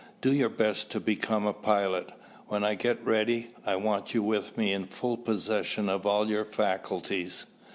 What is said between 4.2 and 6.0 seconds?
with me in full possession